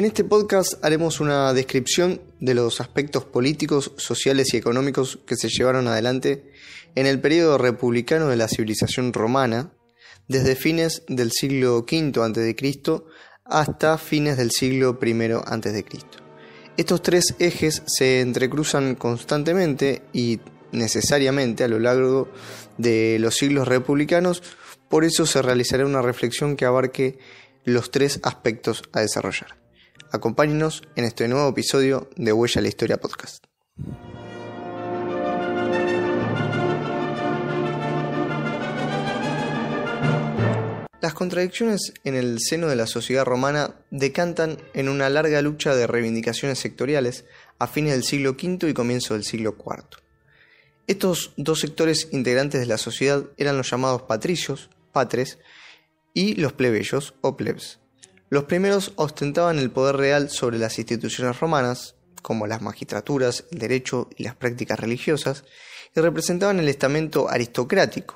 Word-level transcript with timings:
En 0.00 0.06
este 0.06 0.24
podcast 0.24 0.82
haremos 0.82 1.20
una 1.20 1.52
descripción 1.52 2.22
de 2.40 2.54
los 2.54 2.80
aspectos 2.80 3.26
políticos, 3.26 3.92
sociales 3.98 4.54
y 4.54 4.56
económicos 4.56 5.18
que 5.26 5.36
se 5.36 5.50
llevaron 5.50 5.88
adelante 5.88 6.52
en 6.94 7.04
el 7.04 7.20
periodo 7.20 7.58
republicano 7.58 8.28
de 8.28 8.36
la 8.36 8.48
civilización 8.48 9.12
romana, 9.12 9.74
desde 10.26 10.56
fines 10.56 11.02
del 11.06 11.32
siglo 11.32 11.80
V 11.80 12.18
a.C. 12.18 13.02
hasta 13.44 13.98
fines 13.98 14.38
del 14.38 14.50
siglo 14.52 14.98
I 15.02 15.32
a.C. 15.34 15.84
Estos 16.78 17.02
tres 17.02 17.34
ejes 17.38 17.82
se 17.84 18.22
entrecruzan 18.22 18.94
constantemente 18.94 20.00
y 20.14 20.40
necesariamente 20.72 21.64
a 21.64 21.68
lo 21.68 21.78
largo 21.78 22.32
de 22.78 23.18
los 23.20 23.34
siglos 23.34 23.68
republicanos, 23.68 24.42
por 24.88 25.04
eso 25.04 25.26
se 25.26 25.42
realizará 25.42 25.84
una 25.84 26.00
reflexión 26.00 26.56
que 26.56 26.64
abarque 26.64 27.18
los 27.66 27.90
tres 27.90 28.18
aspectos 28.22 28.82
a 28.94 29.02
desarrollar. 29.02 29.59
Acompáñenos 30.12 30.82
en 30.96 31.04
este 31.04 31.28
nuevo 31.28 31.48
episodio 31.48 32.10
de 32.16 32.32
Huella 32.32 32.58
a 32.58 32.62
la 32.62 32.68
Historia 32.68 33.00
Podcast. 33.00 33.44
Las 41.00 41.14
contradicciones 41.14 41.94
en 42.02 42.16
el 42.16 42.40
seno 42.40 42.66
de 42.66 42.74
la 42.74 42.88
sociedad 42.88 43.24
romana 43.24 43.76
decantan 43.92 44.58
en 44.74 44.88
una 44.88 45.08
larga 45.08 45.42
lucha 45.42 45.76
de 45.76 45.86
reivindicaciones 45.86 46.58
sectoriales 46.58 47.24
a 47.60 47.68
fines 47.68 47.92
del 47.92 48.02
siglo 48.02 48.30
V 48.32 48.68
y 48.68 48.74
comienzo 48.74 49.14
del 49.14 49.22
siglo 49.22 49.56
IV. 49.58 49.84
Estos 50.88 51.32
dos 51.36 51.60
sectores 51.60 52.08
integrantes 52.10 52.60
de 52.60 52.66
la 52.66 52.78
sociedad 52.78 53.26
eran 53.36 53.56
los 53.56 53.70
llamados 53.70 54.02
patricios, 54.02 54.70
patres, 54.90 55.38
y 56.12 56.34
los 56.34 56.52
plebeyos 56.52 57.14
o 57.20 57.36
plebs. 57.36 57.78
Los 58.30 58.44
primeros 58.44 58.92
ostentaban 58.94 59.58
el 59.58 59.72
poder 59.72 59.96
real 59.96 60.30
sobre 60.30 60.56
las 60.56 60.78
instituciones 60.78 61.40
romanas, 61.40 61.96
como 62.22 62.46
las 62.46 62.62
magistraturas, 62.62 63.44
el 63.50 63.58
derecho 63.58 64.08
y 64.16 64.22
las 64.22 64.36
prácticas 64.36 64.78
religiosas, 64.78 65.42
y 65.96 66.00
representaban 66.00 66.60
el 66.60 66.68
estamento 66.68 67.28
aristocrático, 67.28 68.14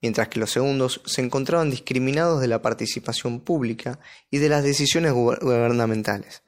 mientras 0.00 0.28
que 0.28 0.38
los 0.38 0.52
segundos 0.52 1.00
se 1.06 1.22
encontraban 1.22 1.70
discriminados 1.70 2.40
de 2.40 2.46
la 2.46 2.62
participación 2.62 3.40
pública 3.40 3.98
y 4.30 4.38
de 4.38 4.48
las 4.48 4.62
decisiones 4.62 5.12
gubernamentales. 5.12 6.44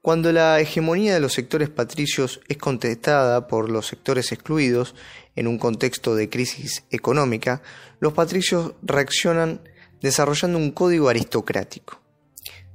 Cuando 0.00 0.30
la 0.30 0.60
hegemonía 0.60 1.14
de 1.14 1.20
los 1.20 1.32
sectores 1.32 1.68
patricios 1.68 2.40
es 2.46 2.58
contestada 2.58 3.48
por 3.48 3.68
los 3.68 3.88
sectores 3.88 4.30
excluidos 4.30 4.94
en 5.34 5.48
un 5.48 5.58
contexto 5.58 6.14
de 6.14 6.30
crisis 6.30 6.84
económica, 6.90 7.60
los 7.98 8.12
patricios 8.12 8.74
reaccionan 8.82 9.68
desarrollando 10.00 10.58
un 10.58 10.70
código 10.70 11.08
aristocrático. 11.08 12.03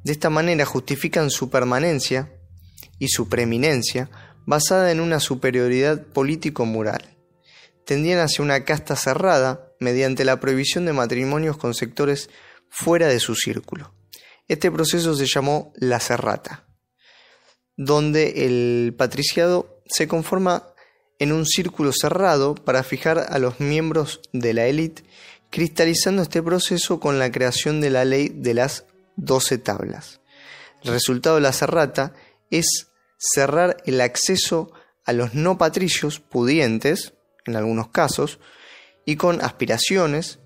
De 0.04 0.12
esta 0.12 0.30
manera 0.30 0.66
justifican 0.66 1.30
su 1.30 1.50
permanencia 1.50 2.32
y 3.00 3.10
su 3.10 3.30
preeminencia 3.30 4.10
basada 4.46 4.92
en 4.92 5.00
una 5.00 5.20
superioridad 5.20 6.08
político-moral. 6.08 7.18
Tendían 7.86 8.20
hacia 8.20 8.44
una 8.44 8.64
casta 8.64 8.96
cerrada 8.96 9.74
mediante 9.80 10.26
la 10.26 10.40
prohibición 10.40 10.86
de 10.86 10.94
matrimonios 10.94 11.58
con 11.58 11.74
sectores 11.74 12.30
fuera 12.70 13.08
de 13.08 13.20
su 13.20 13.36
círculo. 13.36 13.94
Este 14.48 14.72
proceso 14.72 15.16
se 15.16 15.26
llamó 15.26 15.72
la 15.76 16.00
cerrata, 16.00 16.68
donde 17.78 18.46
el 18.46 18.96
patriciado 18.98 19.82
se 19.86 20.08
conforma 20.08 20.74
en 21.20 21.32
un 21.32 21.46
círculo 21.46 21.92
cerrado 21.92 22.56
para 22.56 22.84
fijar 22.84 23.20
a 23.30 23.38
los 23.40 23.60
miembros 23.60 24.22
de 24.34 24.54
la 24.54 24.66
élite, 24.66 25.04
cristalizando 25.50 26.22
este 26.22 26.42
proceso 26.42 27.00
con 27.00 27.20
la 27.20 27.32
creación 27.32 27.82
de 27.82 27.90
la 27.90 28.06
ley 28.06 28.30
de 28.30 28.54
las 28.54 28.86
doce 29.20 29.58
tablas. 29.58 30.22
El 30.84 30.92
resultado 30.92 31.36
de 31.36 31.42
la 31.42 31.54
cerrata 31.54 32.14
es 32.50 32.88
cerrar 33.18 33.78
el 33.86 34.02
acceso 34.02 34.72
a 35.06 35.14
los 35.14 35.34
no 35.34 35.58
patricios 35.58 36.20
pudientes, 36.20 37.14
en 37.46 37.56
algunos 37.56 37.90
casos, 37.90 38.40
y 39.06 39.16
con 39.16 39.42
aspiraciones, 39.42 40.40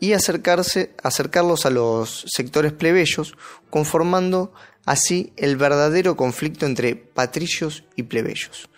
y 0.00 0.12
acercarse, 0.12 0.94
acercarlos 1.02 1.66
a 1.66 1.70
los 1.70 2.24
sectores 2.28 2.72
plebeyos, 2.72 3.36
conformando 3.70 4.52
así 4.84 5.32
el 5.36 5.56
verdadero 5.56 6.16
conflicto 6.16 6.66
entre 6.66 6.96
patricios 6.96 7.84
y 7.96 8.04
plebeyos. 8.04 8.68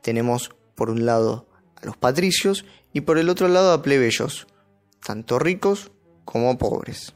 Tenemos 0.00 0.50
por 0.74 0.90
un 0.90 1.06
lado 1.06 1.46
a 1.76 1.86
los 1.86 1.96
patricios 1.96 2.64
y 2.92 3.02
por 3.02 3.18
el 3.18 3.28
otro 3.28 3.48
lado 3.48 3.72
a 3.72 3.82
plebeyos, 3.82 4.46
tanto 5.04 5.38
ricos 5.38 5.92
como 6.24 6.58
pobres. 6.58 7.14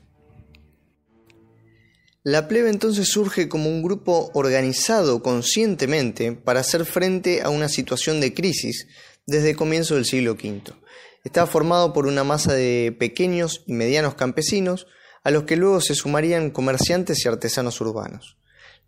La 2.29 2.49
plebe 2.49 2.71
entonces 2.71 3.07
surge 3.07 3.49
como 3.49 3.71
un 3.71 3.85
grupo 3.85 4.33
organizado 4.35 5.23
conscientemente 5.23 6.33
para 6.33 6.59
hacer 6.59 6.85
frente 6.85 7.43
a 7.43 7.51
una 7.51 7.69
situación 7.69 8.21
de 8.21 8.35
crisis 8.35 8.89
desde 9.27 9.51
el 9.51 9.57
comienzo 9.57 9.95
del 9.95 10.07
siglo 10.07 10.33
V. 10.33 10.75
Estaba 11.23 11.47
formado 11.47 11.93
por 11.93 12.09
una 12.09 12.25
masa 12.25 12.53
de 12.53 12.97
pequeños 12.99 13.63
y 13.69 13.75
medianos 13.75 14.17
campesinos, 14.17 14.89
a 15.23 15.31
los 15.31 15.45
que 15.45 15.55
luego 15.55 15.81
se 15.81 15.95
sumarían 15.95 16.51
comerciantes 16.51 17.25
y 17.25 17.29
artesanos 17.29 17.81
urbanos. 17.81 18.39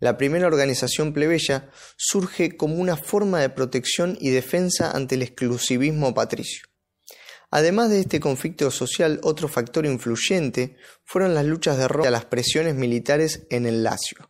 La 0.01 0.17
primera 0.17 0.47
organización 0.47 1.13
plebeya 1.13 1.69
surge 1.95 2.57
como 2.57 2.75
una 2.75 2.97
forma 2.97 3.39
de 3.39 3.47
protección 3.47 4.17
y 4.19 4.31
defensa 4.31 4.91
ante 4.91 5.15
el 5.15 5.21
exclusivismo 5.21 6.13
patricio. 6.13 6.68
Además 7.51 7.89
de 7.89 8.01
este 8.01 8.19
conflicto 8.19 8.69
social, 8.69 9.19
otro 9.23 9.47
factor 9.47 9.85
influyente 9.85 10.77
fueron 11.03 11.33
las 11.33 11.45
luchas 11.45 11.77
de 11.77 11.87
Roma 11.87 12.07
a 12.07 12.11
las 12.11 12.25
presiones 12.25 12.75
militares 12.75 13.47
en 13.49 13.65
el 13.65 13.83
Lacio. 13.83 14.29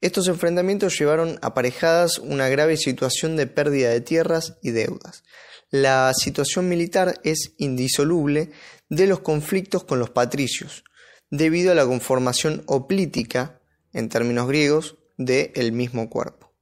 Estos 0.00 0.28
enfrentamientos 0.28 0.98
llevaron 0.98 1.38
aparejadas 1.42 2.18
una 2.18 2.48
grave 2.48 2.76
situación 2.76 3.36
de 3.36 3.46
pérdida 3.46 3.90
de 3.90 4.00
tierras 4.00 4.58
y 4.62 4.70
deudas. 4.70 5.24
La 5.70 6.12
situación 6.14 6.68
militar 6.68 7.20
es 7.24 7.54
indisoluble 7.58 8.52
de 8.88 9.06
los 9.08 9.20
conflictos 9.20 9.82
con 9.84 9.98
los 9.98 10.10
patricios, 10.10 10.84
debido 11.30 11.72
a 11.72 11.74
la 11.74 11.86
conformación 11.86 12.62
oplítica, 12.66 13.60
en 13.92 14.08
términos 14.08 14.46
griegos, 14.46 14.96
del 15.16 15.72
mismo 15.72 16.10
cuerpo. 16.10 16.52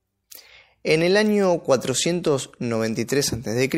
En 0.84 1.03
el 1.03 1.16
año 1.16 1.59
493 1.62 3.33
a.C., 3.33 3.69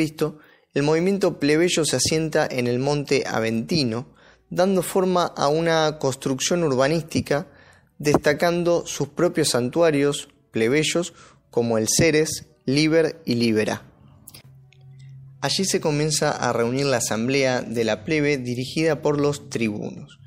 el 0.76 0.82
movimiento 0.82 1.40
plebeyo 1.40 1.86
se 1.86 1.96
asienta 1.96 2.46
en 2.50 2.66
el 2.66 2.78
monte 2.78 3.24
Aventino, 3.26 4.14
dando 4.50 4.82
forma 4.82 5.24
a 5.24 5.48
una 5.48 5.98
construcción 5.98 6.62
urbanística, 6.64 7.46
destacando 7.96 8.86
sus 8.86 9.08
propios 9.08 9.48
santuarios 9.48 10.28
plebeyos 10.50 11.14
como 11.50 11.78
el 11.78 11.88
Ceres, 11.88 12.48
Liber 12.66 13.22
y 13.24 13.36
Libera. 13.36 13.90
Allí 15.40 15.64
se 15.64 15.80
comienza 15.80 16.30
a 16.30 16.52
reunir 16.52 16.84
la 16.84 16.98
asamblea 16.98 17.62
de 17.62 17.84
la 17.84 18.04
plebe 18.04 18.36
dirigida 18.36 19.00
por 19.00 19.18
los 19.18 19.48
tribunos. 19.48 20.18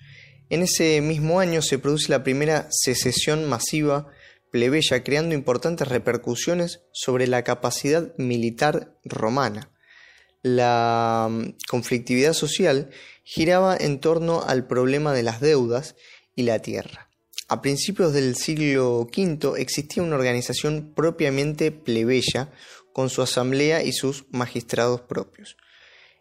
En 0.49 0.63
ese 0.63 0.99
mismo 1.01 1.39
año 1.39 1.61
se 1.61 1.77
produce 1.77 2.09
la 2.09 2.23
primera 2.23 2.67
secesión 2.71 3.47
masiva 3.47 4.07
plebeya, 4.49 5.03
creando 5.03 5.35
importantes 5.35 5.87
repercusiones 5.87 6.81
sobre 6.91 7.27
la 7.27 7.43
capacidad 7.43 8.15
militar 8.17 8.97
romana 9.03 9.69
la 10.41 11.27
mm, 11.29 11.55
conflictividad 11.67 12.33
social 12.33 12.89
giraba 13.23 13.75
en 13.77 13.99
torno 13.99 14.43
al 14.43 14.67
problema 14.67 15.13
de 15.13 15.23
las 15.23 15.41
deudas 15.41 15.95
y 16.35 16.43
la 16.43 16.59
tierra. 16.59 17.09
A 17.47 17.61
principios 17.61 18.13
del 18.13 18.35
siglo 18.35 18.99
V 19.01 19.53
existía 19.57 20.03
una 20.03 20.15
organización 20.15 20.93
propiamente 20.95 21.71
plebeya 21.71 22.51
con 22.93 23.09
su 23.09 23.21
asamblea 23.21 23.83
y 23.83 23.91
sus 23.91 24.25
magistrados 24.29 25.01
propios. 25.01 25.57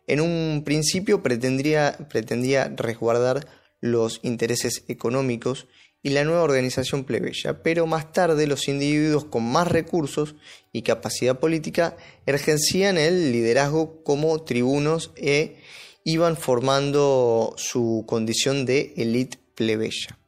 En 0.07 0.21
un 0.23 0.63
principio 0.65 1.23
pretendía, 1.23 1.99
pretendía 2.09 2.73
resguardar 2.75 3.47
los 3.81 4.21
intereses 4.23 4.85
económicos 4.89 5.69
y 6.03 6.11
la 6.11 6.25
nueva 6.25 6.43
organización 6.43 7.05
plebeya, 7.05 7.63
pero 7.63 7.87
más 7.87 8.13
tarde 8.13 8.47
los 8.47 8.69
individuos 8.69 9.25
con 9.25 9.45
más 9.45 9.67
recursos 9.67 10.37
y 10.73 10.83
capacidad 10.83 11.39
política 11.39 11.97
ejercían 12.27 12.99
el 12.99 13.33
liderazgo 13.33 14.03
como 14.05 14.43
tribunos 14.43 15.11
e 15.17 15.57
iban 16.05 16.37
formando 16.37 17.55
su 17.57 18.05
condición 18.07 18.65
de 18.65 18.95
élite 18.97 19.39
plebeya. 19.55 20.19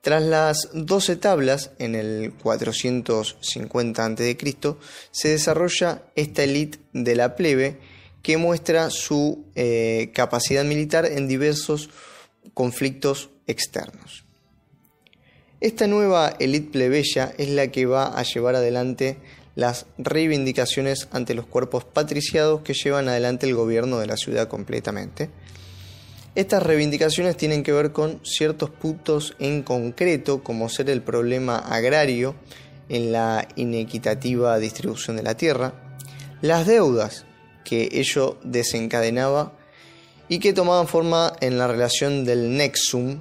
Tras 0.00 0.22
las 0.22 0.70
doce 0.72 1.14
tablas, 1.14 1.70
en 1.78 1.94
el 1.94 2.32
450 2.42 4.04
a.C., 4.04 4.36
se 5.12 5.28
desarrolla 5.28 6.02
esta 6.16 6.42
élite 6.42 6.78
de 6.92 7.14
la 7.14 7.36
plebe 7.36 7.78
que 8.22 8.36
muestra 8.36 8.90
su 8.90 9.44
eh, 9.54 10.10
capacidad 10.12 10.64
militar 10.64 11.06
en 11.06 11.28
diversos 11.28 11.90
conflictos 12.52 13.30
externos. 13.46 14.24
Esta 15.62 15.86
nueva 15.86 16.34
élite 16.40 16.72
plebeya 16.72 17.34
es 17.38 17.48
la 17.48 17.68
que 17.68 17.86
va 17.86 18.18
a 18.18 18.24
llevar 18.24 18.56
adelante 18.56 19.18
las 19.54 19.86
reivindicaciones 19.96 21.06
ante 21.12 21.34
los 21.34 21.46
cuerpos 21.46 21.84
patriciados 21.84 22.62
que 22.62 22.74
llevan 22.74 23.08
adelante 23.08 23.46
el 23.46 23.54
gobierno 23.54 24.00
de 24.00 24.08
la 24.08 24.16
ciudad 24.16 24.48
completamente. 24.48 25.30
Estas 26.34 26.64
reivindicaciones 26.64 27.36
tienen 27.36 27.62
que 27.62 27.70
ver 27.70 27.92
con 27.92 28.18
ciertos 28.24 28.70
puntos 28.70 29.36
en 29.38 29.62
concreto, 29.62 30.42
como 30.42 30.68
ser 30.68 30.90
el 30.90 31.00
problema 31.00 31.58
agrario 31.58 32.34
en 32.88 33.12
la 33.12 33.46
inequitativa 33.54 34.58
distribución 34.58 35.16
de 35.16 35.22
la 35.22 35.36
tierra, 35.36 35.74
las 36.40 36.66
deudas 36.66 37.24
que 37.64 37.88
ello 37.92 38.36
desencadenaba 38.42 39.52
y 40.28 40.40
que 40.40 40.52
tomaban 40.52 40.88
forma 40.88 41.34
en 41.40 41.56
la 41.56 41.68
relación 41.68 42.24
del 42.24 42.56
Nexum, 42.56 43.20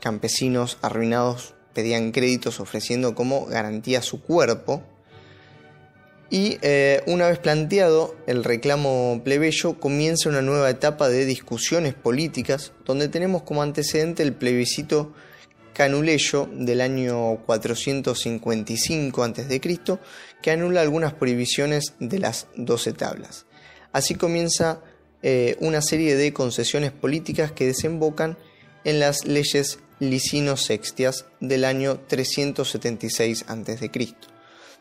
campesinos 0.00 0.78
arruinados 0.82 1.54
pedían 1.76 2.10
créditos 2.10 2.58
ofreciendo 2.58 3.14
como 3.14 3.44
garantía 3.44 4.00
su 4.00 4.22
cuerpo, 4.22 4.82
y 6.30 6.56
eh, 6.62 7.02
una 7.06 7.28
vez 7.28 7.38
planteado 7.38 8.16
el 8.26 8.42
reclamo 8.44 9.20
plebeyo, 9.22 9.78
comienza 9.78 10.30
una 10.30 10.40
nueva 10.40 10.70
etapa 10.70 11.10
de 11.10 11.26
discusiones 11.26 11.92
políticas, 11.92 12.72
donde 12.86 13.08
tenemos 13.08 13.42
como 13.42 13.62
antecedente 13.62 14.22
el 14.22 14.32
plebiscito 14.32 15.12
canuleyo 15.74 16.48
del 16.52 16.80
año 16.80 17.36
455 17.44 19.22
a.C., 19.22 19.60
que 20.40 20.50
anula 20.50 20.80
algunas 20.80 21.12
prohibiciones 21.12 21.92
de 22.00 22.18
las 22.18 22.46
doce 22.56 22.94
tablas. 22.94 23.44
Así 23.92 24.14
comienza 24.14 24.80
eh, 25.22 25.56
una 25.60 25.82
serie 25.82 26.16
de 26.16 26.32
concesiones 26.32 26.92
políticas 26.92 27.52
que 27.52 27.66
desembocan 27.66 28.38
en 28.84 29.00
las 29.00 29.26
leyes 29.26 29.80
licino-sextias 29.98 31.26
del 31.40 31.64
año 31.64 32.00
376 32.06 33.44
a.C 33.48 33.90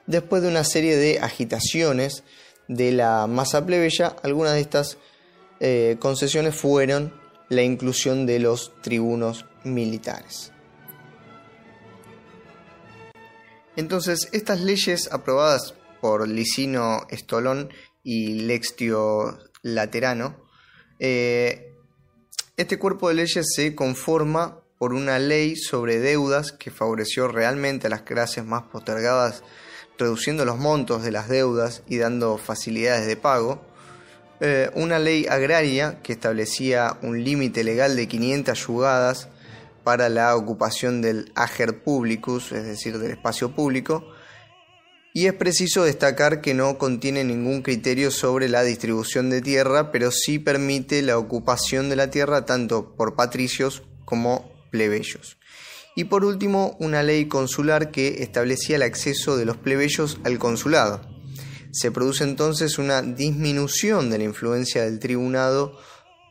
después 0.07 0.41
de 0.41 0.49
una 0.49 0.63
serie 0.63 0.95
de 0.95 1.19
agitaciones 1.19 2.23
de 2.67 2.91
la 2.91 3.27
masa 3.27 3.65
plebeya, 3.65 4.15
algunas 4.23 4.53
de 4.53 4.61
estas 4.61 4.97
eh, 5.59 5.97
concesiones 5.99 6.55
fueron 6.55 7.13
la 7.49 7.61
inclusión 7.61 8.25
de 8.25 8.39
los 8.39 8.73
tribunos 8.81 9.45
militares. 9.63 10.51
Entonces, 13.75 14.29
estas 14.31 14.61
leyes 14.61 15.11
aprobadas 15.11 15.75
por 16.01 16.27
Licino 16.27 17.05
Estolón 17.09 17.69
y 18.03 18.41
Lextio 18.41 19.37
Laterano, 19.63 20.47
eh, 20.99 21.73
este 22.57 22.79
cuerpo 22.79 23.09
de 23.09 23.15
leyes 23.15 23.53
se 23.53 23.75
conforma 23.75 24.61
por 24.77 24.93
una 24.93 25.19
ley 25.19 25.55
sobre 25.55 25.99
deudas 25.99 26.51
que 26.51 26.71
favoreció 26.71 27.27
realmente 27.27 27.87
a 27.87 27.89
las 27.89 28.01
clases 28.01 28.45
más 28.45 28.63
postergadas 28.63 29.43
reduciendo 29.97 30.45
los 30.45 30.57
montos 30.57 31.03
de 31.03 31.11
las 31.11 31.29
deudas 31.29 31.83
y 31.87 31.97
dando 31.97 32.37
facilidades 32.37 33.07
de 33.07 33.15
pago, 33.15 33.61
eh, 34.41 34.69
una 34.73 34.99
ley 34.99 35.25
agraria 35.29 36.01
que 36.03 36.13
establecía 36.13 36.97
un 37.01 37.23
límite 37.23 37.63
legal 37.63 37.95
de 37.95 38.07
500 38.07 38.67
yugadas 38.67 39.29
para 39.83 40.09
la 40.09 40.35
ocupación 40.35 41.01
del 41.01 41.31
ager 41.35 41.81
publicus, 41.81 42.51
es 42.51 42.65
decir, 42.65 42.97
del 42.99 43.11
espacio 43.11 43.55
público, 43.55 44.05
y 45.13 45.27
es 45.27 45.33
preciso 45.33 45.85
destacar 45.85 46.41
que 46.41 46.53
no 46.53 46.77
contiene 46.77 47.23
ningún 47.23 47.61
criterio 47.61 48.11
sobre 48.11 48.49
la 48.49 48.63
distribución 48.63 49.29
de 49.29 49.41
tierra, 49.41 49.93
pero 49.93 50.11
sí 50.11 50.39
permite 50.39 51.01
la 51.01 51.17
ocupación 51.17 51.87
de 51.87 51.95
la 51.95 52.09
tierra 52.09 52.45
tanto 52.45 52.95
por 52.97 53.15
patricios 53.15 53.83
como 54.03 54.54
plebeyos. 54.75 55.37
Y 55.95 56.03
por 56.03 56.25
último, 56.25 56.75
una 56.81 57.01
ley 57.03 57.29
consular 57.29 57.91
que 57.91 58.21
establecía 58.21 58.75
el 58.75 58.81
acceso 58.81 59.37
de 59.37 59.45
los 59.45 59.55
plebeyos 59.55 60.19
al 60.25 60.37
consulado. 60.37 60.99
Se 61.71 61.89
produce 61.89 62.25
entonces 62.25 62.77
una 62.77 63.01
disminución 63.01 64.09
de 64.09 64.17
la 64.17 64.25
influencia 64.25 64.83
del 64.83 64.99
tribunado, 64.99 65.79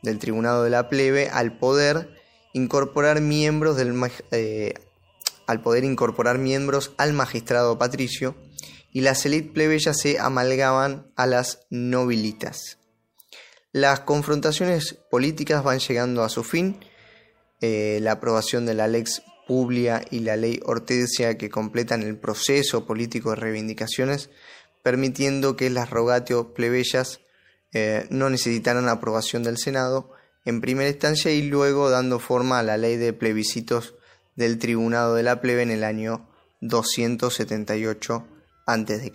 del 0.03 0.19
tribunado 0.19 0.63
de 0.63 0.69
la 0.69 0.87
plebe, 0.87 1.29
al 1.29 1.57
poder 1.57 2.09
incorporar 2.53 3.19
miembros 3.19 3.75
del, 3.75 3.99
eh, 4.29 4.75
al 5.47 5.63
poder 5.63 5.83
incorporar 5.83 6.37
miembros 6.37 6.91
al 6.97 7.13
magistrado 7.13 7.79
patricio 7.79 8.35
y 8.91 9.01
las 9.01 9.25
élites 9.25 9.51
plebeyas 9.51 9.99
se 9.99 10.19
amalgaban 10.19 11.11
a 11.15 11.25
las 11.25 11.65
nobilitas. 11.71 12.77
Las 13.71 14.01
confrontaciones 14.01 14.99
políticas 15.11 15.63
van 15.63 15.79
llegando 15.79 16.23
a 16.23 16.29
su 16.29 16.45
fin. 16.45 16.79
Eh, 17.61 17.99
la 18.01 18.13
aprobación 18.13 18.65
de 18.65 18.73
la 18.73 18.87
Lex 18.87 19.23
Publia 19.47 20.03
y 20.09 20.19
la 20.19 20.35
ley 20.35 20.59
Hortensia 20.65 21.37
que 21.37 21.49
completan 21.49 22.01
el 22.01 22.17
proceso 22.17 22.85
político 22.85 23.29
de 23.29 23.37
reivindicaciones, 23.37 24.29
permitiendo 24.83 25.55
que 25.55 25.69
las 25.69 25.89
rogatio 25.89 26.53
plebeyas 26.53 27.21
eh, 27.73 28.07
no 28.09 28.29
necesitaran 28.29 28.89
aprobación 28.89 29.43
del 29.43 29.57
Senado 29.57 30.11
en 30.45 30.61
primera 30.61 30.89
instancia 30.89 31.31
y 31.31 31.43
luego 31.43 31.89
dando 31.89 32.19
forma 32.19 32.59
a 32.59 32.63
la 32.63 32.77
ley 32.77 32.97
de 32.97 33.13
plebiscitos 33.13 33.95
del 34.35 34.59
Tribunado 34.59 35.15
de 35.15 35.23
la 35.23 35.41
Plebe 35.41 35.63
en 35.63 35.71
el 35.71 35.83
año 35.83 36.29
278 36.61 38.27
a.C. 38.65 39.11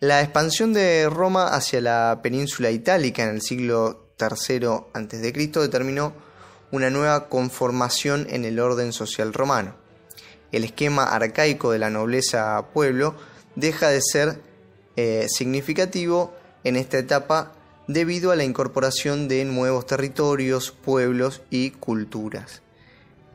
La 0.00 0.20
expansión 0.20 0.72
de 0.72 1.08
Roma 1.08 1.48
hacia 1.48 1.80
la 1.80 2.20
península 2.22 2.70
itálica 2.70 3.22
en 3.22 3.30
el 3.30 3.42
siglo 3.42 4.14
III 4.20 4.66
a.C. 4.92 5.32
determinó 5.32 6.14
una 6.70 6.90
nueva 6.90 7.28
conformación 7.28 8.26
en 8.30 8.44
el 8.44 8.60
orden 8.60 8.92
social 8.92 9.32
romano. 9.32 9.74
El 10.52 10.64
esquema 10.64 11.04
arcaico 11.04 11.72
de 11.72 11.78
la 11.78 11.90
nobleza-pueblo 11.90 13.14
deja 13.56 13.88
de 13.88 14.00
ser 14.00 14.40
eh, 14.96 15.26
significativo 15.28 16.34
en 16.62 16.76
esta 16.76 16.98
etapa 16.98 17.52
debido 17.86 18.30
a 18.30 18.36
la 18.36 18.44
incorporación 18.44 19.28
de 19.28 19.44
nuevos 19.44 19.86
territorios, 19.86 20.70
pueblos 20.70 21.42
y 21.50 21.70
culturas. 21.70 22.62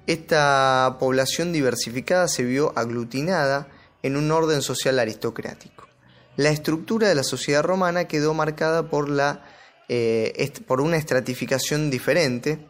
Esta 0.08 0.98
población 1.00 1.54
diversificada 1.54 2.28
se 2.28 2.44
vio 2.44 2.74
aglutinada 2.76 3.68
en 4.02 4.18
un 4.18 4.32
orden 4.32 4.62
social 4.62 4.98
aristocrático. 4.98 5.88
La 6.36 6.50
estructura 6.50 7.08
de 7.08 7.16
la 7.16 7.24
sociedad 7.24 7.64
romana 7.64 8.06
quedó 8.06 8.34
marcada 8.34 8.90
por, 8.90 9.10
la, 9.10 9.44
eh, 9.90 10.52
por 10.66 10.82
una 10.82 10.98
estratificación 10.98 11.92
diferente, 11.92 12.66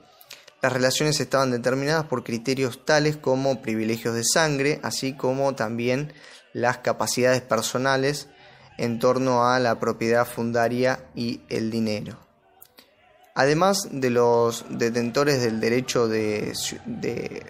las 0.62 0.74
relaciones 0.74 1.20
estaban 1.20 1.52
determinadas 1.52 2.06
por 2.06 2.24
criterios 2.24 2.86
tales 2.86 3.18
como 3.18 3.62
privilegios 3.62 4.16
de 4.16 4.24
sangre, 4.24 4.80
así 4.84 5.14
como 5.14 5.56
también 5.56 6.14
las 6.54 6.80
capacidades 6.80 7.42
personales 7.42 8.28
en 8.78 9.00
torno 9.00 9.48
a 9.48 9.60
la 9.60 9.80
propiedad 9.80 10.26
fundaria 10.28 11.06
y 11.16 11.42
el 11.50 11.72
dinero. 11.72 12.18
Además 13.36 13.88
de 13.92 14.10
los 14.10 14.66
detentores 14.70 15.42
del 15.42 15.62
derecho 15.62 16.08
de, 16.10 16.54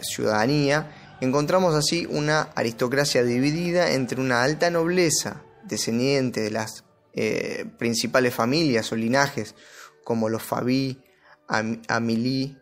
ciudadanía, 0.02 1.18
encontramos 1.20 1.74
así 1.74 2.06
una 2.10 2.42
aristocracia 2.56 3.24
dividida 3.24 3.92
entre 3.92 4.22
una 4.22 4.44
alta 4.44 4.70
nobleza 4.70 5.42
descendiente 5.64 6.42
de 6.42 6.52
las 6.52 6.84
eh, 7.14 7.66
principales 7.80 8.36
familias 8.36 8.92
o 8.92 8.96
linajes 8.96 9.56
como 10.04 10.30
los 10.30 10.44
Fabí, 10.44 11.02
Amilí, 11.48 12.58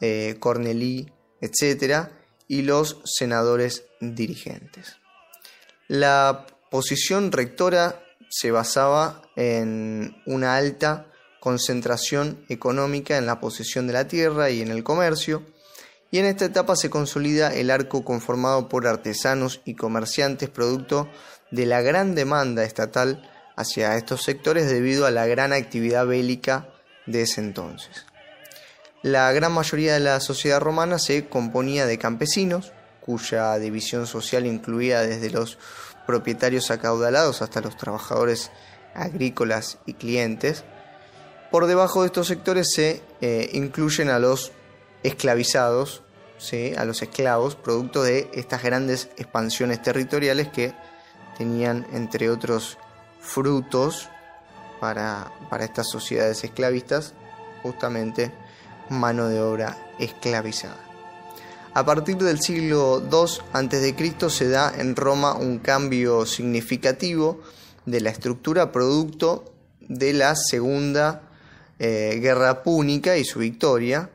eh, 0.00 0.36
Cornelí, 0.38 1.12
etc., 1.40 2.08
y 2.48 2.62
los 2.62 3.00
senadores 3.04 3.84
dirigentes. 4.00 4.96
La 5.86 6.46
posición 6.70 7.30
rectora 7.30 8.02
se 8.28 8.50
basaba 8.50 9.22
en 9.36 10.16
una 10.26 10.56
alta 10.56 11.06
concentración 11.40 12.44
económica 12.48 13.16
en 13.16 13.26
la 13.26 13.40
posesión 13.40 13.86
de 13.86 13.92
la 13.92 14.08
tierra 14.08 14.50
y 14.50 14.62
en 14.62 14.70
el 14.70 14.84
comercio, 14.84 15.44
y 16.10 16.18
en 16.18 16.26
esta 16.26 16.44
etapa 16.44 16.76
se 16.76 16.90
consolida 16.90 17.54
el 17.54 17.70
arco 17.70 18.04
conformado 18.04 18.68
por 18.68 18.86
artesanos 18.86 19.60
y 19.64 19.74
comerciantes 19.74 20.48
producto 20.48 21.08
de 21.50 21.66
la 21.66 21.82
gran 21.82 22.14
demanda 22.14 22.64
estatal 22.64 23.30
hacia 23.56 23.96
estos 23.96 24.22
sectores 24.22 24.68
debido 24.68 25.06
a 25.06 25.10
la 25.10 25.26
gran 25.26 25.52
actividad 25.52 26.06
bélica 26.06 26.68
de 27.06 27.22
ese 27.22 27.40
entonces. 27.40 28.06
La 29.02 29.32
gran 29.32 29.52
mayoría 29.52 29.94
de 29.94 30.00
la 30.00 30.20
sociedad 30.20 30.60
romana 30.60 30.98
se 30.98 31.26
componía 31.26 31.86
de 31.86 31.98
campesinos, 31.98 32.72
cuya 33.00 33.56
división 33.58 34.06
social 34.06 34.44
incluía 34.44 35.00
desde 35.00 35.30
los 35.30 35.56
propietarios 36.06 36.70
acaudalados 36.70 37.40
hasta 37.40 37.62
los 37.62 37.78
trabajadores 37.78 38.50
agrícolas 38.94 39.78
y 39.86 39.94
clientes. 39.94 40.64
Por 41.50 41.66
debajo 41.66 42.02
de 42.02 42.08
estos 42.08 42.26
sectores 42.26 42.74
se 42.74 43.02
eh, 43.22 43.48
incluyen 43.54 44.10
a 44.10 44.18
los 44.18 44.52
esclavizados, 45.02 46.02
a 46.76 46.84
los 46.84 47.00
esclavos, 47.00 47.56
producto 47.56 48.02
de 48.02 48.30
estas 48.34 48.62
grandes 48.62 49.08
expansiones 49.16 49.80
territoriales 49.80 50.48
que 50.48 50.74
tenían, 51.38 51.86
entre 51.92 52.28
otros 52.28 52.76
frutos, 53.18 54.10
para, 54.78 55.32
para 55.48 55.64
estas 55.64 55.88
sociedades 55.88 56.44
esclavistas, 56.44 57.14
justamente 57.62 58.30
mano 58.90 59.28
de 59.28 59.40
obra 59.40 59.78
esclavizada. 59.98 60.78
A 61.72 61.86
partir 61.86 62.16
del 62.16 62.40
siglo 62.40 63.00
II 63.00 63.42
a.C. 63.52 64.30
se 64.30 64.48
da 64.48 64.72
en 64.76 64.96
Roma 64.96 65.34
un 65.34 65.60
cambio 65.60 66.26
significativo 66.26 67.40
de 67.86 68.00
la 68.00 68.10
estructura 68.10 68.72
producto 68.72 69.54
de 69.80 70.12
la 70.12 70.34
Segunda 70.34 71.22
eh, 71.78 72.18
Guerra 72.20 72.62
Púnica 72.62 73.16
y 73.16 73.24
su 73.24 73.38
victoria, 73.38 74.10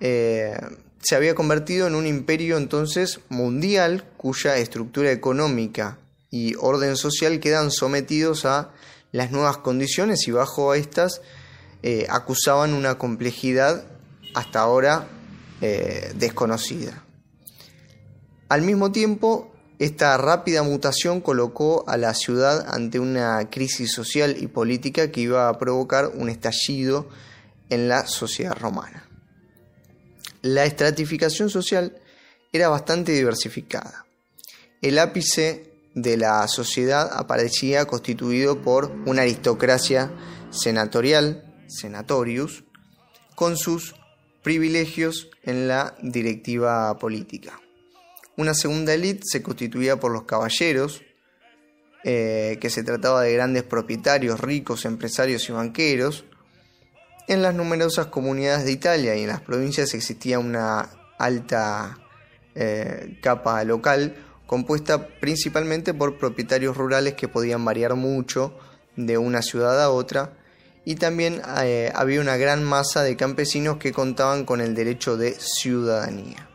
eh, 0.00 0.58
se 1.00 1.14
había 1.14 1.34
convertido 1.34 1.86
en 1.86 1.94
un 1.94 2.06
imperio 2.06 2.56
entonces 2.56 3.20
mundial 3.28 4.04
cuya 4.16 4.56
estructura 4.56 5.12
económica 5.12 5.98
y 6.30 6.54
orden 6.56 6.96
social 6.96 7.40
quedan 7.40 7.70
sometidos 7.70 8.44
a 8.46 8.70
las 9.12 9.30
nuevas 9.30 9.58
condiciones 9.58 10.26
y 10.26 10.32
bajo 10.32 10.74
estas 10.74 11.20
eh, 11.86 12.06
acusaban 12.08 12.72
una 12.72 12.96
complejidad 12.96 13.84
hasta 14.34 14.60
ahora 14.60 15.06
eh, 15.60 16.14
desconocida. 16.16 17.04
Al 18.48 18.62
mismo 18.62 18.90
tiempo, 18.90 19.52
esta 19.78 20.16
rápida 20.16 20.62
mutación 20.62 21.20
colocó 21.20 21.84
a 21.86 21.98
la 21.98 22.14
ciudad 22.14 22.64
ante 22.74 23.00
una 23.00 23.50
crisis 23.50 23.92
social 23.92 24.36
y 24.40 24.46
política 24.46 25.10
que 25.10 25.20
iba 25.20 25.46
a 25.46 25.58
provocar 25.58 26.10
un 26.14 26.30
estallido 26.30 27.06
en 27.68 27.86
la 27.88 28.06
sociedad 28.06 28.54
romana. 28.54 29.06
La 30.40 30.64
estratificación 30.64 31.50
social 31.50 31.98
era 32.50 32.70
bastante 32.70 33.12
diversificada. 33.12 34.06
El 34.80 34.98
ápice 34.98 35.70
de 35.94 36.16
la 36.16 36.48
sociedad 36.48 37.10
aparecía 37.12 37.84
constituido 37.84 38.62
por 38.62 38.90
una 39.04 39.20
aristocracia 39.20 40.10
senatorial, 40.48 41.50
senatorius, 41.78 42.64
con 43.34 43.56
sus 43.56 43.94
privilegios 44.42 45.30
en 45.42 45.68
la 45.68 45.94
directiva 46.02 46.96
política. 46.98 47.60
Una 48.36 48.54
segunda 48.54 48.94
élite 48.94 49.22
se 49.24 49.42
constituía 49.42 49.98
por 49.98 50.12
los 50.12 50.24
caballeros, 50.24 51.02
eh, 52.04 52.58
que 52.60 52.68
se 52.70 52.82
trataba 52.82 53.22
de 53.22 53.32
grandes 53.32 53.62
propietarios, 53.62 54.40
ricos, 54.40 54.84
empresarios 54.84 55.48
y 55.48 55.52
banqueros. 55.52 56.24
En 57.28 57.40
las 57.42 57.54
numerosas 57.54 58.06
comunidades 58.08 58.66
de 58.66 58.72
Italia 58.72 59.16
y 59.16 59.22
en 59.22 59.28
las 59.28 59.40
provincias 59.40 59.94
existía 59.94 60.38
una 60.38 60.90
alta 61.18 61.98
eh, 62.54 63.18
capa 63.22 63.64
local 63.64 64.16
compuesta 64.46 65.08
principalmente 65.20 65.94
por 65.94 66.18
propietarios 66.18 66.76
rurales 66.76 67.14
que 67.14 67.28
podían 67.28 67.64
variar 67.64 67.94
mucho 67.94 68.56
de 68.96 69.18
una 69.18 69.42
ciudad 69.42 69.82
a 69.82 69.90
otra 69.90 70.36
y 70.84 70.96
también 70.96 71.40
eh, 71.62 71.90
había 71.94 72.20
una 72.20 72.36
gran 72.36 72.62
masa 72.62 73.02
de 73.02 73.16
campesinos 73.16 73.78
que 73.78 73.92
contaban 73.92 74.44
con 74.44 74.60
el 74.60 74.74
derecho 74.74 75.16
de 75.16 75.32
ciudadanía. 75.32 76.48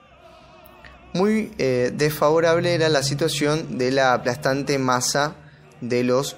Muy 1.14 1.52
eh, 1.58 1.92
desfavorable 1.94 2.74
era 2.74 2.90
la 2.90 3.02
situación 3.02 3.80
de 3.80 3.92
la 3.92 4.14
aplastante 4.14 4.78
masa 4.78 5.36
de 5.82 6.04
los 6.04 6.38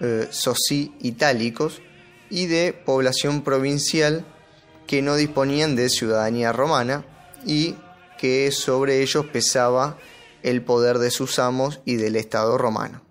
eh, 0.00 0.28
itálicos 1.00 1.80
y 2.28 2.46
de 2.46 2.72
población 2.72 3.42
provincial 3.42 4.24
que 4.86 5.02
no 5.02 5.14
disponían 5.14 5.76
de 5.76 5.88
ciudadanía 5.88 6.52
romana 6.52 7.04
y 7.44 7.76
que 8.18 8.50
sobre 8.50 9.02
ellos 9.02 9.26
pesaba 9.26 9.96
el 10.42 10.62
poder 10.62 10.98
de 10.98 11.10
sus 11.10 11.38
amos 11.38 11.80
y 11.84 11.96
del 11.96 12.16
Estado 12.16 12.58
romano. 12.58 13.07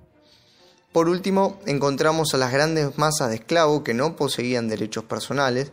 Por 0.97 1.09
último, 1.09 1.59
encontramos 1.67 2.33
a 2.33 2.37
las 2.37 2.51
grandes 2.51 2.97
masas 2.97 3.29
de 3.29 3.35
esclavos 3.35 3.83
que 3.83 3.93
no 3.93 4.15
poseían 4.15 4.67
derechos 4.67 5.03
personales 5.03 5.71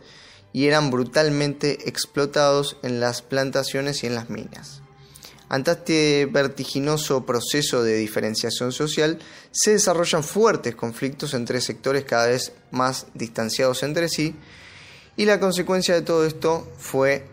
y 0.52 0.66
eran 0.66 0.90
brutalmente 0.90 1.88
explotados 1.88 2.76
en 2.82 3.00
las 3.00 3.22
plantaciones 3.22 4.04
y 4.04 4.06
en 4.06 4.16
las 4.16 4.28
minas. 4.28 4.82
Ante 5.48 5.70
este 5.70 6.28
vertiginoso 6.30 7.24
proceso 7.24 7.82
de 7.82 7.96
diferenciación 7.96 8.70
social, 8.70 9.18
se 9.50 9.70
desarrollan 9.70 10.24
fuertes 10.24 10.76
conflictos 10.76 11.32
entre 11.32 11.62
sectores 11.62 12.04
cada 12.04 12.26
vez 12.26 12.52
más 12.70 13.06
distanciados 13.14 13.82
entre 13.82 14.10
sí, 14.10 14.36
y 15.16 15.24
la 15.24 15.40
consecuencia 15.40 15.94
de 15.94 16.02
todo 16.02 16.26
esto 16.26 16.70
fue 16.76 17.24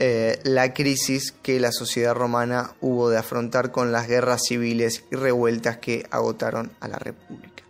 eh, 0.00 0.40
la 0.42 0.74
crisis 0.74 1.32
que 1.32 1.60
la 1.60 1.70
sociedad 1.70 2.14
romana 2.14 2.74
hubo 2.80 3.10
de 3.10 3.18
afrontar 3.18 3.70
con 3.70 3.92
las 3.92 4.08
guerras 4.08 4.42
civiles 4.48 5.04
y 5.12 5.16
revueltas 5.16 5.78
que 5.78 6.06
agotaron 6.10 6.72
a 6.80 6.88
la 6.88 6.98
República. 6.98 7.62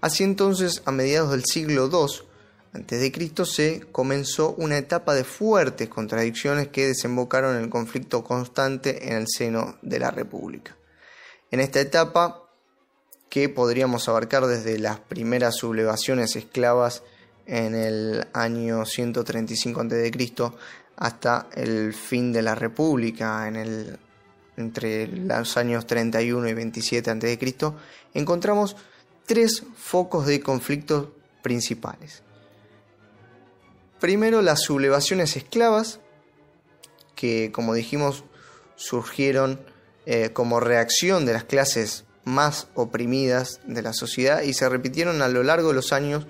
Así 0.00 0.24
entonces, 0.24 0.82
a 0.84 0.92
mediados 0.92 1.30
del 1.30 1.44
siglo 1.44 1.88
II, 1.90 3.10
Cristo 3.12 3.44
se 3.44 3.80
comenzó 3.92 4.54
una 4.54 4.78
etapa 4.78 5.14
de 5.14 5.24
fuertes 5.24 5.88
contradicciones 5.88 6.68
que 6.68 6.88
desembocaron 6.88 7.56
en 7.56 7.64
el 7.64 7.70
conflicto 7.70 8.24
constante 8.24 9.08
en 9.08 9.16
el 9.16 9.26
seno 9.28 9.76
de 9.82 9.98
la 9.98 10.10
República. 10.10 10.76
En 11.50 11.60
esta 11.60 11.80
etapa, 11.80 12.48
que 13.28 13.48
podríamos 13.48 14.08
abarcar 14.08 14.46
desde 14.46 14.78
las 14.78 15.00
primeras 15.00 15.56
sublevaciones 15.56 16.36
esclavas 16.36 17.02
en 17.46 17.74
el 17.74 18.26
año 18.32 18.84
135 18.84 19.80
a.C. 19.80 20.12
hasta 20.98 21.46
el 21.54 21.94
fin 21.94 22.32
de 22.32 22.42
la 22.42 22.54
República 22.54 23.46
en 23.46 23.56
el, 23.56 23.98
entre 24.56 25.06
los 25.06 25.56
años 25.56 25.86
31 25.86 26.48
y 26.48 26.54
27 26.54 27.10
a.C., 27.10 27.38
encontramos 28.14 28.76
tres 29.24 29.62
focos 29.76 30.26
de 30.26 30.40
conflictos 30.40 31.08
principales. 31.42 32.22
Primero 34.00 34.42
las 34.42 34.62
sublevaciones 34.62 35.36
esclavas, 35.36 36.00
que 37.14 37.52
como 37.52 37.74
dijimos 37.74 38.24
surgieron 38.74 39.60
eh, 40.06 40.30
como 40.32 40.58
reacción 40.58 41.26
de 41.26 41.32
las 41.32 41.44
clases 41.44 42.04
más 42.24 42.68
oprimidas 42.74 43.60
de 43.64 43.82
la 43.82 43.92
sociedad 43.92 44.42
y 44.42 44.52
se 44.52 44.68
repitieron 44.68 45.22
a 45.22 45.28
lo 45.28 45.42
largo 45.42 45.68
de 45.68 45.74
los 45.74 45.92
años 45.92 46.26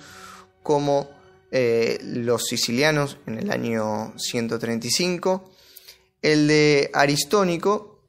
como 0.62 1.17
eh, 1.50 1.98
los 2.02 2.44
sicilianos 2.44 3.18
en 3.26 3.38
el 3.38 3.50
año 3.50 4.12
135, 4.18 5.50
el 6.22 6.48
de 6.48 6.90
Aristónico 6.92 8.00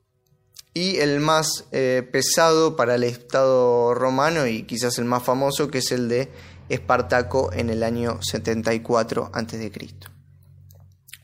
y 0.73 0.97
el 0.97 1.19
más 1.19 1.65
eh, 1.71 2.07
pesado 2.11 2.75
para 2.75 2.95
el 2.95 3.03
Estado 3.03 3.93
romano 3.93 4.45
y 4.47 4.63
quizás 4.63 4.97
el 4.97 5.05
más 5.05 5.23
famoso 5.23 5.69
que 5.69 5.79
es 5.79 5.91
el 5.91 6.09
de 6.09 6.29
Espartaco 6.69 7.51
en 7.53 7.69
el 7.69 7.83
año 7.83 8.19
74 8.21 9.31
a.C. 9.33 9.71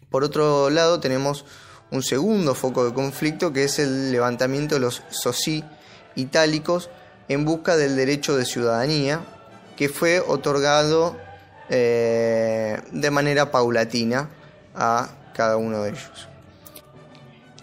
Por 0.09 0.23
otro 0.23 0.69
lado, 0.69 0.99
tenemos 0.99 1.45
un 1.91 2.01
segundo 2.01 2.55
foco 2.55 2.85
de 2.85 2.93
conflicto 2.93 3.53
que 3.53 3.65
es 3.65 3.79
el 3.79 4.11
levantamiento 4.11 4.75
de 4.75 4.81
los 4.81 5.03
soci 5.09 5.63
itálicos 6.15 6.89
en 7.27 7.45
busca 7.45 7.77
del 7.77 7.95
derecho 7.95 8.35
de 8.35 8.45
ciudadanía 8.45 9.25
que 9.75 9.89
fue 9.89 10.19
otorgado 10.19 11.17
eh, 11.69 12.79
de 12.91 13.11
manera 13.11 13.51
paulatina 13.51 14.29
a 14.75 15.09
cada 15.33 15.57
uno 15.57 15.83
de 15.83 15.89
ellos. 15.89 16.29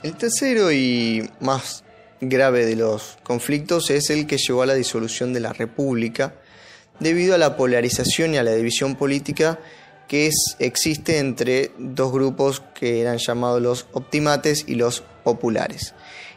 El 0.03 0.17
tercero 0.17 0.73
y 0.73 1.31
más 1.41 1.85
grave 2.21 2.67
de 2.67 2.77
los 2.77 3.19
conflictos 3.23 3.91
es 3.91 4.11
el 4.11 4.27
que 4.27 4.39
llevó 4.39 4.63
a 4.63 4.67
la 4.67 4.75
disolución 4.75 5.33
de 5.33 5.41
la 5.41 5.53
República 5.53 6.35
debido 7.01 7.35
a 7.35 7.39
la 7.39 7.57
polarización 7.57 8.35
y 8.35 8.39
a 8.39 8.43
la 8.43 8.53
división 8.53 8.97
política 8.97 9.59
que 10.09 10.31
existe 10.59 11.19
entre 11.19 11.73
dos 11.79 12.13
grupos 12.13 12.63
que 12.75 13.01
eran 13.01 13.19
llamados 13.19 13.63
los 13.63 13.87
optimates 13.93 14.65
y 14.67 14.75
los 14.75 15.03
populares. 15.25 15.95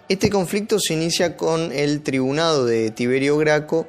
Este 0.07 0.29
conflicto 0.29 0.79
se 0.79 0.93
inicia 0.93 1.35
con 1.35 1.71
el 1.71 2.01
tribunado 2.01 2.65
de 2.65 2.91
Tiberio 2.91 3.37
Graco 3.37 3.87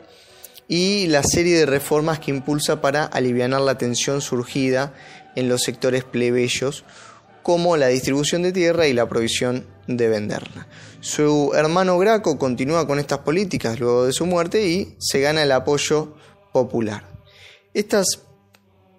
y 0.68 1.06
la 1.06 1.22
serie 1.22 1.58
de 1.58 1.66
reformas 1.66 2.18
que 2.18 2.30
impulsa 2.30 2.80
para 2.80 3.04
aliviar 3.04 3.50
la 3.50 3.78
tensión 3.78 4.20
surgida 4.20 4.94
en 5.36 5.48
los 5.48 5.62
sectores 5.62 6.04
plebeyos, 6.04 6.84
como 7.42 7.76
la 7.76 7.88
distribución 7.88 8.42
de 8.42 8.52
tierra 8.52 8.88
y 8.88 8.92
la 8.92 9.08
provisión 9.08 9.66
de 9.86 10.08
venderla. 10.08 10.66
Su 11.00 11.52
hermano 11.54 11.96
Graco 11.98 12.38
continúa 12.38 12.86
con 12.86 12.98
estas 12.98 13.20
políticas 13.20 13.78
luego 13.78 14.06
de 14.06 14.12
su 14.12 14.26
muerte 14.26 14.66
y 14.66 14.96
se 14.98 15.20
gana 15.20 15.44
el 15.44 15.52
apoyo 15.52 16.16
popular. 16.52 17.04
Estas 17.72 18.06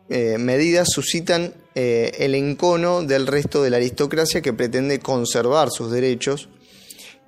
eh, 0.10 0.38
medidas 0.38 0.88
suscitan 0.90 1.54
eh, 1.76 2.12
el 2.20 2.36
encono 2.36 3.04
del 3.04 3.28
resto 3.28 3.62
de 3.62 3.70
la 3.70 3.78
aristocracia 3.78 4.42
que 4.42 4.54
pretende 4.54 5.00
conservar 5.00 5.70
sus 5.70 5.92
derechos 5.92 6.48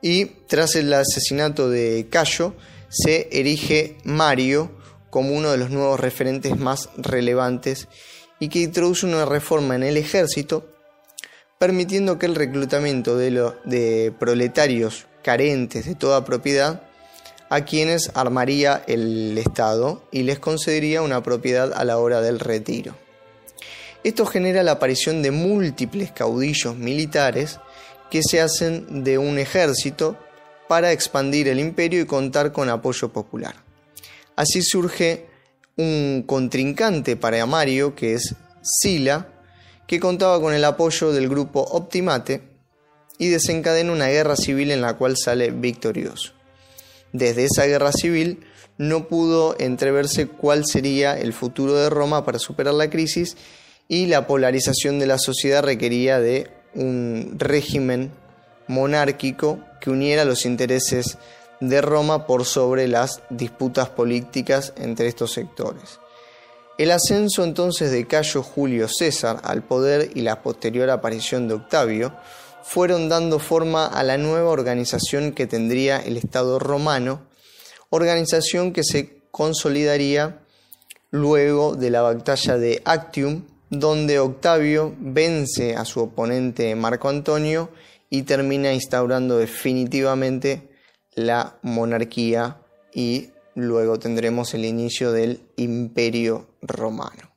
y 0.01 0.25
tras 0.47 0.75
el 0.75 0.93
asesinato 0.93 1.69
de 1.69 2.07
Cayo 2.09 2.53
se 2.89 3.29
erige 3.31 3.97
Mario 4.03 4.71
como 5.09 5.33
uno 5.33 5.51
de 5.51 5.57
los 5.57 5.69
nuevos 5.69 5.99
referentes 5.99 6.57
más 6.57 6.89
relevantes 6.97 7.87
y 8.39 8.49
que 8.49 8.59
introduce 8.59 9.05
una 9.05 9.25
reforma 9.25 9.75
en 9.75 9.83
el 9.83 9.97
ejército 9.97 10.65
permitiendo 11.57 12.17
que 12.17 12.25
el 12.25 12.35
reclutamiento 12.35 13.17
de, 13.17 13.51
de 13.65 14.13
proletarios 14.17 15.07
carentes 15.23 15.85
de 15.85 15.95
toda 15.95 16.25
propiedad 16.25 16.81
a 17.49 17.65
quienes 17.65 18.11
armaría 18.13 18.83
el 18.87 19.37
Estado 19.37 20.03
y 20.11 20.23
les 20.23 20.39
concedería 20.39 21.01
una 21.01 21.21
propiedad 21.21 21.73
a 21.73 21.83
la 21.83 21.97
hora 21.97 22.21
del 22.21 22.39
retiro. 22.39 22.95
Esto 24.03 24.25
genera 24.25 24.63
la 24.63 24.73
aparición 24.73 25.21
de 25.21 25.31
múltiples 25.31 26.11
caudillos 26.11 26.77
militares 26.77 27.59
que 28.09 28.21
se 28.23 28.39
hacen 28.39 29.03
de 29.03 29.17
un 29.17 29.39
ejército 29.39 30.17
para 30.69 30.91
expandir 30.91 31.47
el 31.47 31.59
imperio 31.59 31.99
y 31.99 32.05
contar 32.05 32.51
con 32.51 32.69
apoyo 32.69 33.09
popular. 33.09 33.55
Así 34.35 34.61
surge 34.61 35.25
un 35.77 36.23
contrincante 36.27 37.15
para 37.15 37.43
Mario 37.47 37.95
que 37.95 38.13
es 38.13 38.35
Sila, 38.61 39.29
que 39.87 39.99
contaba 39.99 40.39
con 40.39 40.53
el 40.53 40.63
apoyo 40.63 41.11
del 41.11 41.27
grupo 41.27 41.61
Optimate 41.61 42.43
y 43.17 43.29
desencadena 43.29 43.91
una 43.91 44.09
guerra 44.09 44.35
civil 44.35 44.69
en 44.69 44.81
la 44.81 44.93
cual 44.93 45.17
sale 45.17 45.49
victorioso. 45.49 46.33
Desde 47.13 47.45
esa 47.45 47.65
guerra 47.65 47.91
civil 47.91 48.45
no 48.77 49.07
pudo 49.07 49.55
entreverse 49.59 50.27
cuál 50.27 50.67
sería 50.67 51.17
el 51.17 51.33
futuro 51.33 51.73
de 51.73 51.89
Roma 51.89 52.23
para 52.25 52.37
superar 52.37 52.75
la 52.75 52.91
crisis 52.91 53.37
y 53.87 54.05
la 54.05 54.27
polarización 54.27 54.99
de 54.99 55.07
la 55.07 55.17
sociedad 55.17 55.63
requería 55.63 56.19
de 56.19 56.51
un 56.75 57.37
régimen 57.39 58.11
monárquico 58.69 59.59
que 59.81 59.89
uniera 59.89 60.23
los 60.23 60.45
intereses 60.45 61.17
de 61.59 61.81
Roma 61.81 62.25
por 62.25 62.45
sobre 62.45 62.87
las 62.87 63.21
disputas 63.29 63.89
políticas 63.89 64.73
entre 64.77 65.07
estos 65.07 65.33
sectores. 65.33 65.99
El 66.77 66.91
ascenso 66.91 67.43
entonces 67.43 67.91
de 67.91 68.07
Cayo 68.07 68.41
Julio 68.41 68.87
César 68.87 69.41
al 69.43 69.63
poder 69.63 70.11
y 70.15 70.21
la 70.21 70.41
posterior 70.41 70.89
aparición 70.89 71.49
de 71.49 71.55
Octavio 71.55 72.13
fueron 72.63 73.09
dando 73.09 73.39
forma 73.39 73.87
a 73.87 74.03
la 74.03 74.17
nueva 74.17 74.49
organización 74.51 75.33
que 75.33 75.47
tendría 75.47 75.97
el 75.97 76.15
Estado 76.15 76.59
romano, 76.59 77.27
organización 77.89 78.71
que 78.71 78.83
se 78.83 79.23
consolidaría 79.31 80.39
luego 81.11 81.75
de 81.75 81.89
la 81.89 82.01
batalla 82.01 82.57
de 82.57 82.81
Actium, 82.85 83.43
donde 83.69 84.19
Octavio 84.19 84.95
vence 84.99 85.75
a 85.75 85.83
su 85.83 85.99
oponente 85.99 86.73
Marco 86.75 87.09
Antonio 87.09 87.69
y 88.09 88.23
termina 88.23 88.73
instaurando 88.73 89.37
definitivamente 89.37 90.69
la 91.13 91.59
monarquía 91.61 92.61
y 92.93 93.29
luego 93.55 93.99
tendremos 93.99 94.53
el 94.53 94.65
inicio 94.65 95.11
del 95.11 95.41
imperio 95.57 96.47
romano. 96.61 97.35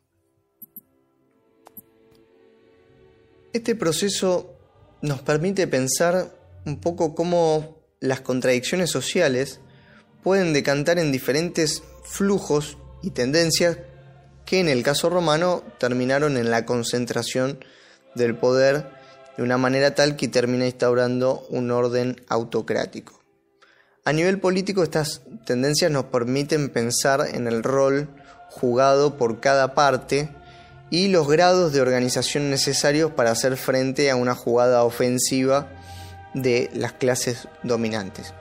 Este 3.52 3.74
proceso 3.74 4.56
nos 5.02 5.20
permite 5.20 5.66
pensar 5.66 6.34
un 6.64 6.80
poco 6.80 7.14
cómo 7.14 7.82
las 8.00 8.20
contradicciones 8.20 8.90
sociales 8.90 9.60
pueden 10.22 10.52
decantar 10.52 10.98
en 10.98 11.12
diferentes 11.12 11.82
flujos 12.04 12.78
y 13.02 13.10
tendencias 13.10 13.78
que 14.46 14.60
en 14.60 14.68
el 14.68 14.82
caso 14.82 15.10
romano 15.10 15.62
terminaron 15.78 16.36
en 16.36 16.50
la 16.50 16.64
concentración 16.64 17.64
del 18.14 18.36
poder 18.36 19.01
de 19.36 19.42
una 19.42 19.58
manera 19.58 19.94
tal 19.94 20.16
que 20.16 20.28
termina 20.28 20.66
instaurando 20.66 21.46
un 21.50 21.70
orden 21.70 22.20
autocrático. 22.28 23.20
A 24.04 24.12
nivel 24.12 24.40
político 24.40 24.82
estas 24.82 25.22
tendencias 25.46 25.90
nos 25.90 26.06
permiten 26.06 26.70
pensar 26.70 27.26
en 27.32 27.46
el 27.46 27.62
rol 27.62 28.08
jugado 28.48 29.16
por 29.16 29.40
cada 29.40 29.74
parte 29.74 30.28
y 30.90 31.08
los 31.08 31.28
grados 31.28 31.72
de 31.72 31.80
organización 31.80 32.50
necesarios 32.50 33.12
para 33.12 33.30
hacer 33.30 33.56
frente 33.56 34.10
a 34.10 34.16
una 34.16 34.34
jugada 34.34 34.84
ofensiva 34.84 35.68
de 36.34 36.68
las 36.74 36.92
clases 36.92 37.48
dominantes. 37.62 38.34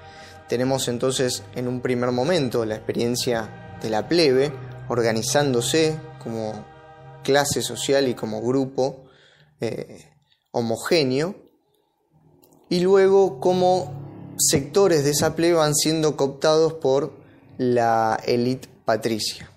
Tenemos 0.49 0.87
entonces 0.89 1.43
en 1.55 1.67
un 1.67 1.79
primer 1.81 2.11
momento 2.11 2.65
la 2.65 2.75
experiencia 2.75 3.77
de 3.81 3.89
la 3.89 4.09
plebe 4.09 4.51
organizándose 4.89 5.97
como 6.21 6.65
clase 7.23 7.61
social 7.61 8.07
y 8.09 8.15
como 8.15 8.41
grupo 8.41 9.05
eh, 9.61 10.10
homogéneo 10.51 11.35
y 12.69 12.79
luego 12.79 13.39
como 13.39 14.33
sectores 14.37 15.03
de 15.03 15.11
esa 15.11 15.35
plebe 15.35 15.55
van 15.55 15.75
siendo 15.75 16.15
cooptados 16.15 16.73
por 16.73 17.13
la 17.57 18.19
élite 18.25 18.69
patricia. 18.85 19.51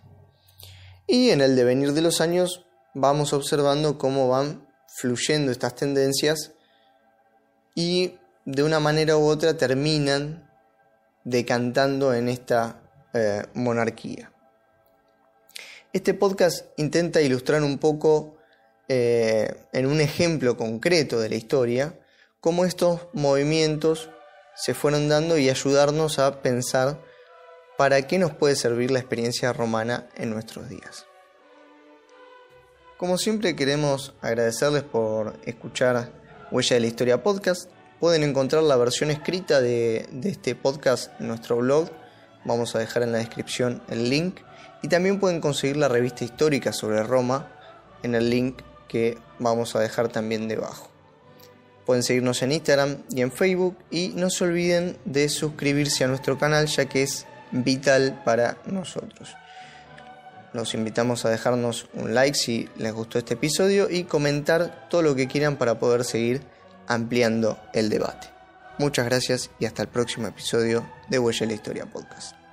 Y 1.06 1.30
en 1.30 1.40
el 1.40 1.56
devenir 1.56 1.92
de 1.92 2.02
los 2.02 2.20
años 2.20 2.64
vamos 2.94 3.32
observando 3.32 3.98
cómo 3.98 4.28
van 4.28 4.66
fluyendo 4.96 5.50
estas 5.52 5.74
tendencias 5.74 6.52
y 7.74 8.14
de 8.44 8.62
una 8.62 8.80
manera 8.80 9.16
u 9.16 9.26
otra 9.26 9.56
terminan 9.56 10.48
decantando 11.24 12.14
en 12.14 12.28
esta 12.28 12.80
eh, 13.12 13.44
monarquía. 13.54 14.30
Este 15.92 16.14
podcast 16.14 16.66
intenta 16.76 17.20
ilustrar 17.22 17.62
un 17.62 17.78
poco 17.78 18.33
eh, 18.88 19.66
en 19.72 19.86
un 19.86 20.00
ejemplo 20.00 20.56
concreto 20.56 21.18
de 21.20 21.28
la 21.28 21.36
historia 21.36 21.98
cómo 22.44 22.66
estos 22.66 23.00
movimientos 23.14 24.10
se 24.54 24.74
fueron 24.74 25.08
dando 25.08 25.38
y 25.38 25.48
ayudarnos 25.48 26.18
a 26.18 26.42
pensar 26.42 27.00
para 27.78 28.06
qué 28.06 28.18
nos 28.18 28.32
puede 28.32 28.54
servir 28.54 28.90
la 28.90 28.98
experiencia 28.98 29.54
romana 29.54 30.08
en 30.16 30.28
nuestros 30.28 30.68
días. 30.68 31.06
Como 32.98 33.16
siempre 33.16 33.56
queremos 33.56 34.12
agradecerles 34.20 34.82
por 34.82 35.34
escuchar 35.46 36.12
Huella 36.50 36.74
de 36.74 36.80
la 36.80 36.86
Historia 36.86 37.22
Podcast. 37.22 37.70
Pueden 37.98 38.22
encontrar 38.22 38.62
la 38.62 38.76
versión 38.76 39.10
escrita 39.10 39.62
de, 39.62 40.06
este 40.22 40.54
podcast 40.54 41.18
en 41.20 41.28
nuestro 41.28 41.56
blog. 41.56 41.88
Vamos 42.44 42.76
a 42.76 42.78
dejar 42.78 43.04
en 43.04 43.12
la 43.12 43.18
descripción 43.18 43.82
el 43.88 44.10
link. 44.10 44.40
Y 44.82 44.88
también 44.88 45.18
pueden 45.18 45.40
conseguir 45.40 45.78
la 45.78 45.88
revista 45.88 46.24
histórica 46.24 46.74
sobre 46.74 47.02
Roma 47.02 47.50
en 48.02 48.14
el 48.14 48.28
link 48.28 48.60
que 48.88 49.18
vamos 49.38 49.76
a 49.76 49.80
dejar 49.80 50.08
también 50.08 50.48
debajo. 50.48 50.88
Pueden 51.86 52.02
seguirnos 52.02 52.42
en 52.42 52.52
Instagram 52.52 53.02
y 53.10 53.20
en 53.20 53.30
Facebook 53.30 53.76
y 53.90 54.08
no 54.14 54.30
se 54.30 54.44
olviden 54.44 54.96
de 55.04 55.28
suscribirse 55.28 56.04
a 56.04 56.08
nuestro 56.08 56.38
canal 56.38 56.66
ya 56.66 56.86
que 56.86 57.02
es 57.02 57.26
vital 57.52 58.22
para 58.24 58.58
nosotros. 58.66 59.36
Los 60.52 60.74
invitamos 60.74 61.24
a 61.24 61.30
dejarnos 61.30 61.88
un 61.94 62.14
like 62.14 62.36
si 62.36 62.68
les 62.76 62.92
gustó 62.92 63.18
este 63.18 63.34
episodio 63.34 63.90
y 63.90 64.04
comentar 64.04 64.88
todo 64.88 65.02
lo 65.02 65.14
que 65.14 65.26
quieran 65.26 65.56
para 65.56 65.78
poder 65.78 66.04
seguir 66.04 66.42
ampliando 66.86 67.58
el 67.72 67.90
debate. 67.90 68.28
Muchas 68.78 69.06
gracias 69.06 69.50
y 69.58 69.66
hasta 69.66 69.82
el 69.82 69.88
próximo 69.88 70.28
episodio 70.28 70.86
de 71.08 71.18
Huella 71.18 71.46
la 71.46 71.52
Historia 71.52 71.86
Podcast. 71.86 72.43